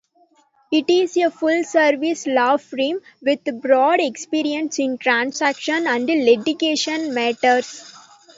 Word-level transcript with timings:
It 0.71 0.85
is 0.89 1.15
a 1.17 1.29
full-service 1.29 2.25
law 2.25 2.57
firm, 2.57 3.01
with 3.21 3.61
broad 3.61 3.99
experience 3.99 4.79
in 4.79 4.97
transaction 4.97 5.85
and 5.85 6.07
litigation 6.07 7.13
matters. 7.13 7.93